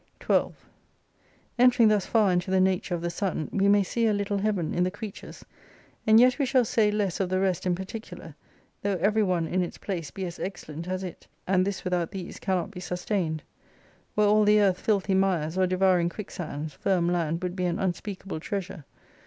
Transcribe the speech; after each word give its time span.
86 0.15 0.25
12 0.25 0.65
Entering 1.59 1.87
thus 1.89 2.07
far 2.07 2.31
into 2.31 2.49
the 2.49 2.59
nature 2.59 2.95
of 2.95 3.01
the 3.03 3.11
sun, 3.11 3.47
we 3.53 3.67
may 3.67 3.83
see 3.83 4.07
a 4.07 4.13
little 4.13 4.39
Heaven 4.39 4.73
in 4.73 4.83
the 4.83 4.89
creatures. 4.89 5.45
And 6.07 6.19
yet 6.19 6.39
we 6.39 6.45
shall 6.47 6.65
say 6.65 6.89
less 6.89 7.19
of 7.19 7.29
the 7.29 7.39
rest 7.39 7.67
in 7.67 7.75
particular: 7.75 8.33
tho' 8.81 8.97
every 8.99 9.21
one 9.21 9.45
in 9.45 9.61
its 9.61 9.77
place 9.77 10.09
be 10.09 10.25
as 10.25 10.39
excellent 10.39 10.87
as 10.87 11.03
it: 11.03 11.27
and 11.45 11.67
this 11.67 11.83
without 11.83 12.09
these 12.09 12.39
can 12.39 12.55
not 12.55 12.71
be 12.71 12.79
sustained. 12.79 13.43
Were 14.15 14.25
all 14.25 14.43
the 14.43 14.59
earth 14.59 14.79
filthy 14.79 15.13
mires, 15.13 15.55
or 15.55 15.67
devouring 15.67 16.09
quicksands, 16.09 16.73
firm 16.73 17.05
land 17.07 17.43
would 17.43 17.55
be 17.55 17.65
an 17.65 17.77
unspeak 17.77 18.25
able 18.25 18.39
treasure. 18.39 18.85